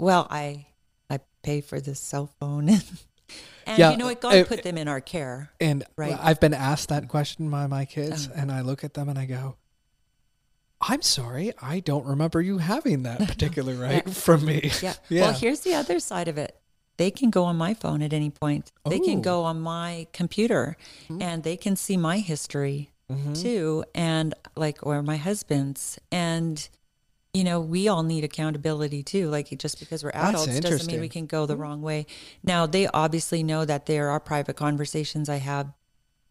[0.00, 0.66] Well, I
[1.08, 2.68] I pay for the cell phone.
[3.66, 4.20] and Yeah, you know what?
[4.20, 5.50] God uh, put them in our care.
[5.60, 6.16] And Right.
[6.20, 8.34] I've been asked that question by my kids, Oh.
[8.36, 9.56] and I look at them and I go,
[10.80, 14.94] "I'm sorry, I don't remember you having that particular right from me." Yeah.
[15.08, 15.22] yeah.
[15.22, 16.58] Well, here's the other side of it.
[16.96, 18.70] They can go on my phone at any point.
[18.88, 19.04] They Oh.
[19.04, 20.76] Can go on my computer
[21.20, 23.34] and they can see my history Mm-hmm.
[23.34, 26.66] too and like or my husband's and
[27.34, 29.28] you know, we all need accountability too.
[29.28, 32.06] Like just because we're adults doesn't mean we can go the wrong way.
[32.44, 35.72] Now, they obviously know that there are private conversations I have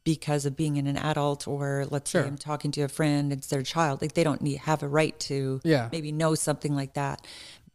[0.06, 2.22] because of being an adult or let's Sure.
[2.24, 4.02] say I'm talking to a friend, it's their child.
[4.02, 5.90] Like they don't need have a right to Yeah.
[5.92, 7.26] maybe know something like that.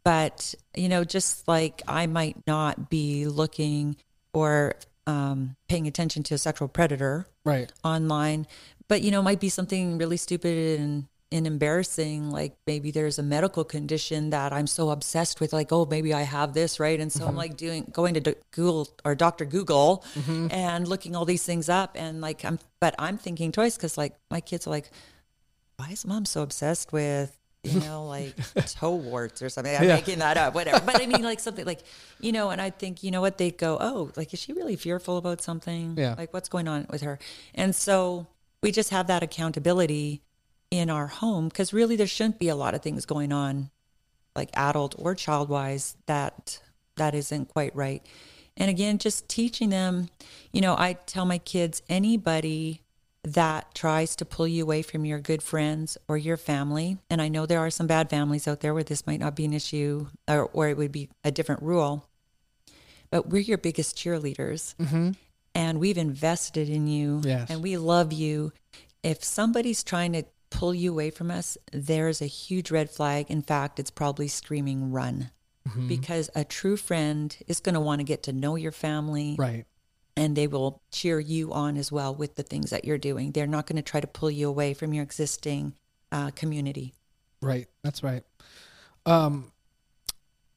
[0.08, 3.96] But, you know, just like I might not be looking
[4.32, 4.74] or
[5.06, 7.70] um, paying attention to a sexual predator right.
[7.84, 8.46] online,
[8.88, 12.30] but you know, might be something really stupid and, and embarrassing.
[12.30, 16.22] Like maybe there's a medical condition that I'm so obsessed with, like, oh, maybe I
[16.22, 16.98] have this, right?
[16.98, 19.44] And so I'm like doing, going to Google or Dr.
[19.44, 20.06] Google
[20.50, 21.96] and looking all these things up.
[21.98, 24.90] And like, I'm, but I'm thinking twice because like my kids are like,
[25.76, 27.38] why is mom so obsessed with,
[27.72, 28.34] you know, like
[28.66, 29.74] toe warts or something?
[29.76, 29.94] I'm Yeah.
[29.96, 30.84] making that up, whatever.
[30.84, 31.80] But I mean, like something like,
[32.20, 34.76] you know, and I think, you know what, they go, oh, like, is she really
[34.76, 35.94] fearful about something?
[35.96, 36.14] Yeah.
[36.18, 37.18] Like, what's going on with her?
[37.54, 38.26] And so
[38.62, 40.22] we just have that accountability
[40.70, 43.70] in our home because really there shouldn't be a lot of things going on,
[44.36, 46.60] like adult or child wise, that
[46.96, 48.04] that isn't quite right.
[48.56, 50.08] And again, just teaching them,
[50.52, 52.82] you know, I tell my kids anybody
[53.34, 57.28] that tries to pull you away from your good friends or your family, and I
[57.28, 60.06] know there are some bad families out there where this might not be an issue
[60.28, 62.08] or, or it would be a different rule,
[63.10, 65.10] but we're your biggest cheerleaders Mm-hmm.
[65.54, 67.50] and we've invested in you Yes.
[67.50, 68.52] and we love you.
[69.02, 73.26] If somebody's trying to pull you away from us, there's a huge red flag.
[73.30, 75.30] In fact, it's probably screaming run
[75.68, 75.86] Mm-hmm.
[75.88, 79.66] because a true friend is going to want to get to know your family Right.
[80.18, 83.30] And they will cheer you on as well with the things that you're doing.
[83.30, 85.74] They're not going to try to pull you away from your existing
[86.10, 86.92] uh, community.
[87.40, 87.68] Right.
[87.84, 88.24] That's right.
[89.06, 89.52] Um,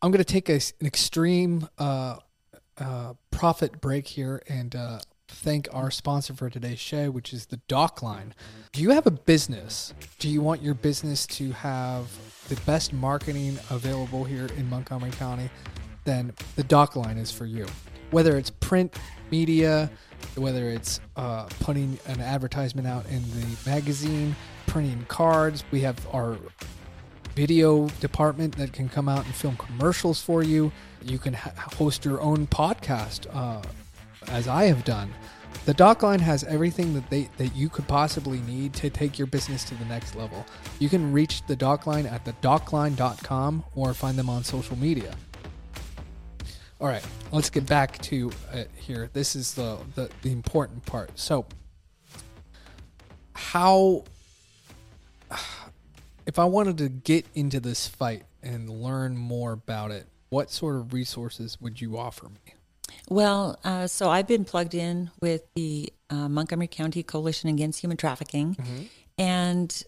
[0.02, 2.18] I'm going to take a, an extreme uh,
[2.78, 7.58] uh, profit break here and uh, thank our sponsor for today's show, which is the
[7.68, 8.34] Dock Line.
[8.72, 9.94] Do you have a business?
[10.18, 12.10] Do you want your business to have
[12.50, 15.52] the best marketing available here in Montgomery County?
[16.04, 17.68] Then the Dock Line is for you.
[18.12, 18.96] Whether it's print
[19.32, 19.90] media,
[20.36, 24.36] whether it's uh, putting an advertisement out in the magazine,
[24.68, 26.38] printing cards, we have our
[27.36, 30.72] video department that can come out and film commercials for you.
[31.02, 33.62] You can ha- host your own podcast, uh,
[34.28, 35.14] as I have done.
[35.66, 39.64] The Dockline has everything that they that you could possibly need to take your business
[39.66, 40.46] to the next level.
[40.80, 45.16] You can reach the Dockline at thedockline.com or find them on social media.
[46.82, 49.10] All right, let's get back to it here.
[49.14, 51.12] This is the, the the important part.
[51.20, 51.46] So,
[53.34, 54.04] how
[56.26, 60.76] if I wanted to get into this fight and learn more about it, what sort
[60.76, 62.56] of resources would you offer me?
[63.10, 67.98] Well, uh, so I've been plugged in with the uh, Montgomery County Coalition Against Human
[67.98, 68.84] Trafficking, Mm-hmm.
[69.18, 69.84] and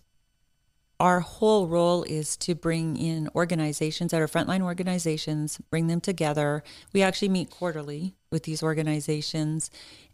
[0.99, 6.63] our whole role is to bring in organizations that are frontline organizations, bring them together.
[6.93, 9.69] We actually meet quarterly with these organizations,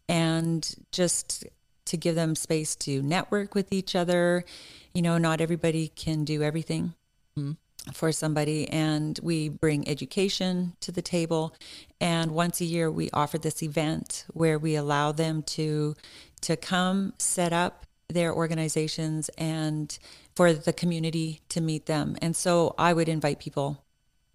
[0.08, 1.46] and just
[1.90, 4.46] to give them space to network with each other.
[4.94, 6.94] You know, not everybody can do everything
[7.38, 7.54] mm-hmm.
[7.94, 11.56] for somebody and we bring education to the table
[12.00, 15.96] and once a year we offer this event where we allow them to
[16.42, 19.98] to come set up their organizations and
[20.36, 22.18] for the community to meet them.
[22.22, 23.84] And so i would invite people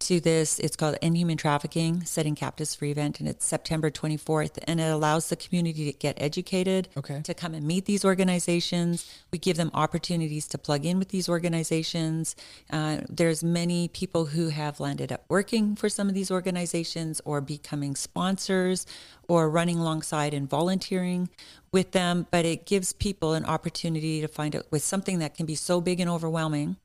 [0.01, 4.59] to this it's called End Human trafficking setting captives free event and it's september 24th
[4.67, 7.21] and it allows the community to get educated Okay.
[7.23, 9.09] to come and meet these organizations.
[9.33, 12.37] We give them opportunities to plug in with these organizations.
[12.71, 17.41] Uh, there's many people who have landed up working for some of these organizations or
[17.41, 18.87] becoming sponsors
[19.29, 21.29] or running alongside and volunteering
[21.73, 22.27] with them.
[22.31, 25.81] But it gives people an opportunity to find out with something that can be so
[25.81, 26.77] big and overwhelming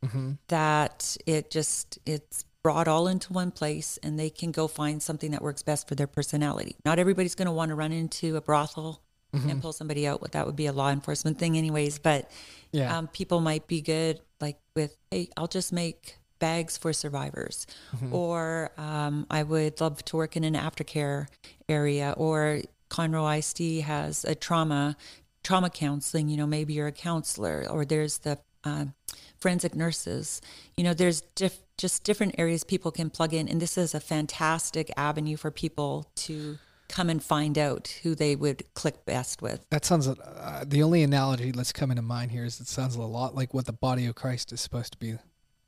[0.48, 5.32] that it just it's brought all into one place and they can go find something
[5.32, 6.76] that works best for their personality.
[6.86, 10.22] Not everybody's going to want to run into a brothel and pull somebody out.
[10.22, 12.00] What that would be a law enforcement thing, anyways.
[12.00, 12.32] But
[12.72, 12.98] Yeah.
[12.98, 17.67] um, people might be good, like with, hey, I'll just make bags for survivors,
[18.12, 21.28] or um, I would love to work in an aftercare
[21.67, 24.98] area, or Conroe ISD has a trauma
[25.43, 26.28] trauma counseling.
[26.28, 28.93] You know, maybe you're a counselor, or there's the um,
[29.39, 30.41] forensic nurses.
[30.75, 33.99] You know, there's diff- just different areas people can plug in, and this is a
[33.99, 39.63] fantastic avenue for people to come and find out who they would click best with.
[39.69, 43.02] That sounds uh, the only analogy that's coming to mind here is it sounds a
[43.04, 45.17] lot like what the body of Christ is supposed to be.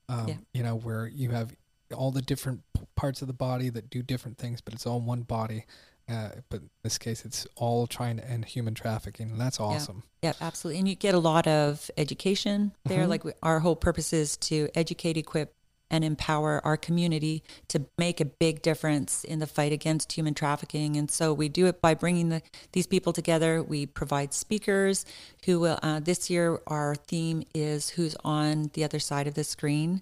[0.08, 0.34] Um, Yeah.
[0.52, 1.54] You know, where you have
[1.94, 5.00] all the different p- parts of the body that do different things, but it's all
[5.00, 5.64] one body.
[6.08, 10.02] Uh, but in this case, it's all trying to end human trafficking, and that's awesome.
[10.22, 10.78] Yeah, absolutely.
[10.80, 13.06] And you get a lot of education there.
[13.06, 15.54] Like we, our whole purpose is to educate, equip,
[15.90, 20.96] and empower our community to make a big difference in the fight against human trafficking.
[20.96, 23.62] And so we do it by bringing the, these people together.
[23.62, 25.04] We provide speakers
[25.44, 29.44] who will, uh, this year, our theme is who's on the other side of the
[29.44, 30.00] screen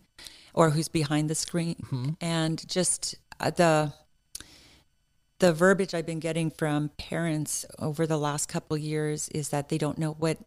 [0.55, 1.77] or who's behind the screen.
[2.21, 3.93] And just uh, the,
[5.41, 9.69] the verbiage I've been getting from parents over the last couple of years is that
[9.71, 10.39] they don't know what,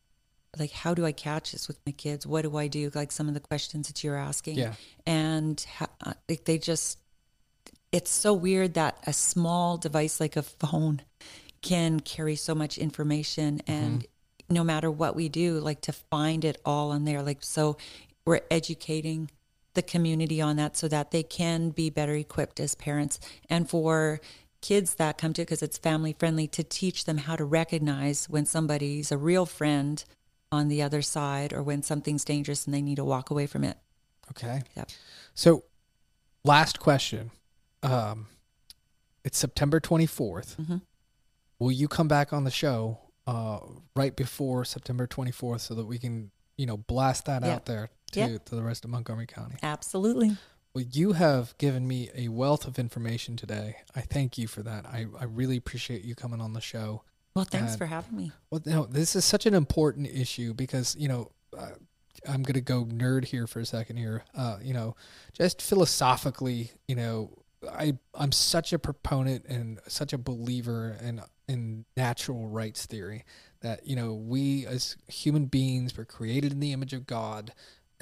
[0.57, 2.25] like, how do I catch this with my kids?
[2.25, 2.91] What do I do?
[2.93, 4.57] Like some of the questions that you're asking.
[4.57, 4.73] Yeah.
[5.05, 6.99] And ha- uh, like they just,
[7.91, 11.01] it's so weird that a small device like a phone
[11.61, 14.05] can carry so much information and
[14.49, 17.77] no matter what we do like to find it all on there like so
[18.25, 19.31] we're educating
[19.73, 24.19] the community on that so that they can be better equipped as parents and for
[24.63, 28.45] kids that come to because it's family friendly to teach them how to recognize when
[28.45, 30.03] somebody's a real friend
[30.51, 33.63] on the other side or when something's dangerous and they need to walk away from
[33.63, 33.77] it
[34.31, 34.61] Okay.
[34.77, 34.89] Yep.
[35.35, 35.63] So,
[36.45, 37.29] last question.
[37.83, 38.27] Um,
[39.25, 40.55] it's September 24th.
[40.55, 40.81] Mhm.
[41.59, 43.59] Will you come back on the show uh,
[43.95, 47.53] right before September 24th so that we can, you know, blast that Yeah.
[47.55, 48.37] out there to, Yeah.
[48.45, 49.55] to the rest of Montgomery County?
[49.61, 50.37] absolutely
[50.73, 53.77] Well, you have given me a wealth of information today.
[53.95, 54.85] I thank you for that.
[54.87, 57.03] I, I really appreciate you coming on the show.
[57.35, 60.95] well thanks Uh, for having me Well, no, this is such an important issue because
[60.97, 61.71] you know uh,
[62.27, 64.23] I'm gonna go nerd here for a second here.
[64.35, 64.95] Uh, you know,
[65.33, 67.31] just philosophically, you know,
[67.71, 73.25] I I'm such a proponent and such a believer in in natural rights theory
[73.61, 77.53] that you know we as human beings were created in the image of God,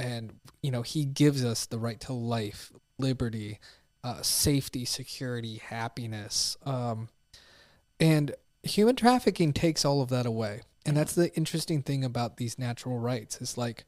[0.01, 3.59] and you know He gives us the right to life, liberty,
[4.03, 6.57] uh, safety, security, happiness.
[6.65, 7.09] Um,
[7.99, 8.33] and
[8.63, 10.61] human trafficking takes all of that away.
[10.85, 13.85] And that's the interesting thing about these natural rights is like,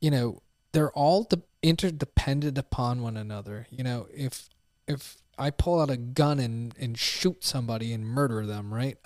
[0.00, 0.40] you know,
[0.72, 3.66] they're all de- interdependent upon one another.
[3.70, 4.48] You know, if
[4.88, 8.98] if I pull out a gun and, and shoot somebody and murder them, right?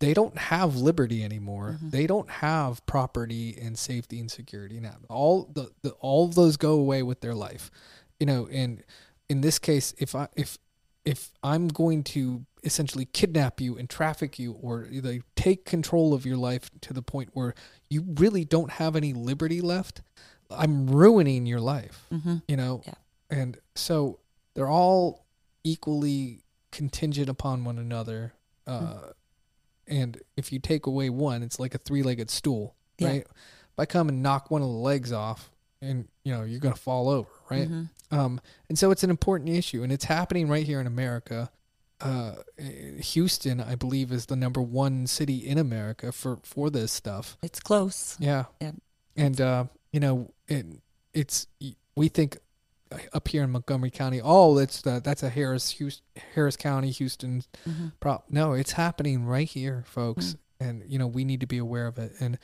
[0.00, 1.76] They don't have liberty anymore.
[1.76, 1.90] Mm-hmm.
[1.90, 4.96] They don't have property and safety and security now.
[5.08, 7.70] All the, the all of those go away with their life.
[8.18, 8.82] You know, and
[9.28, 10.58] in this case, if I if
[11.04, 16.26] if I'm going to essentially kidnap you and traffic you or like take control of
[16.26, 17.54] your life to the point where
[17.88, 20.02] you really don't have any liberty left,
[20.50, 22.06] I'm ruining your life.
[22.12, 22.36] Mm-hmm.
[22.48, 22.82] You know?
[22.86, 22.94] Yeah.
[23.30, 24.18] And so
[24.54, 25.26] they're all
[25.64, 28.32] equally contingent upon one another.
[28.66, 29.10] Uh, Mm-hmm.
[29.90, 33.08] And if you take away one, it's like a three legged stool, Yeah.
[33.08, 33.20] right?
[33.26, 35.50] If I come and knock one of the legs off
[35.82, 37.68] and, you know, you're going to fall over, right?
[37.68, 38.16] Mm-hmm.
[38.18, 41.50] Um, and so it's an important issue, and it's happening right here in America.
[42.00, 42.36] Uh,
[42.98, 47.36] Houston, I believe, is the number one city in America for for this stuff.
[47.42, 48.16] It's close.
[48.18, 48.74] Yeah, Yep.
[49.16, 50.66] and uh, you know, it,
[51.12, 51.46] it's
[51.96, 52.38] we think
[53.12, 57.42] up here in Montgomery County, oh, that's the, that's a Harris Houston, Harris County, Houston
[57.68, 57.88] Mm-hmm.
[58.00, 58.24] prop.
[58.30, 61.98] No, it's happening right here, folks, and you know we need to be aware of
[61.98, 62.12] it.
[62.20, 62.38] And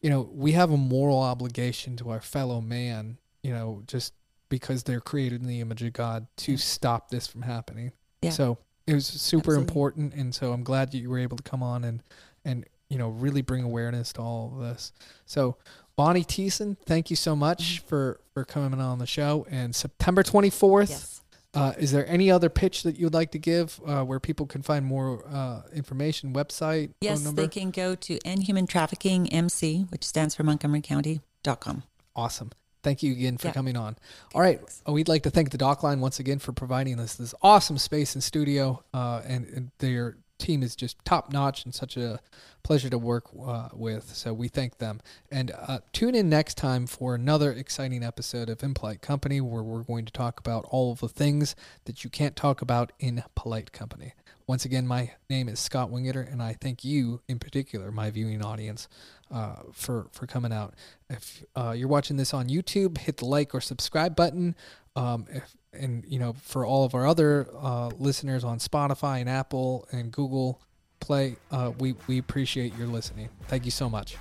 [0.00, 3.18] you know we have a moral obligation to our fellow man.
[3.42, 4.12] You know, just
[4.48, 7.92] because they're created in the image of God to stop this from happening.
[8.22, 8.30] Yeah.
[8.30, 9.62] So it was super Absolutely.
[9.62, 12.02] important, and so I'm glad that you were able to come on and
[12.44, 14.92] and you know really bring awareness to all of this.
[15.26, 15.56] So
[16.00, 19.46] Bonnie Thiessen, thank you so much for for coming on the show.
[19.50, 20.88] And September 24th.
[20.88, 21.20] Yes.
[21.52, 24.62] Uh, is there any other pitch that you'd like to give uh, where people can
[24.62, 27.42] find more uh, information, website, Yes, phone number?
[27.42, 31.82] they can go to End Human Trafficking MC, which stands for Montgomery County.com.
[32.16, 32.50] Awesome.
[32.82, 33.52] Thank you again for Yeah.
[33.52, 33.96] coming on.
[34.34, 34.60] All right.
[34.86, 37.76] Oh, we'd like to thank the Dock Line once again for providing us this awesome
[37.76, 38.82] space and studio.
[38.94, 42.20] Uh, and, and their team is just top notch and such a
[42.62, 44.14] pleasure to work uh, with.
[44.14, 45.00] So we thank them.
[45.30, 49.82] And uh, tune in next time for another exciting episode of Impolite Company where we're
[49.82, 53.72] going to talk about all of the things that you can't talk about in polite
[53.72, 54.14] company.
[54.46, 58.44] Once again, my name is Scott Wingeter, and I thank you in particular, my viewing
[58.44, 58.88] audience,
[59.30, 60.74] uh, for for coming out.
[61.08, 64.56] If uh, you're watching this on YouTube, hit the like or subscribe button.
[64.96, 69.28] Um, if, and you know, for all of our other uh, listeners on Spotify and
[69.28, 70.60] Apple and Google
[71.00, 73.28] Play, uh, we we appreciate your listening.
[73.48, 74.16] Thank you so much.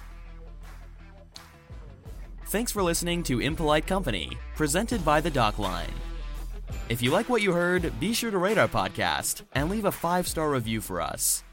[2.47, 5.93] Thanks for listening to Impolite Company, presented by The Dock Line.
[6.88, 9.91] If you like what you heard, be sure to rate our podcast and leave a
[9.91, 11.43] five star review for us.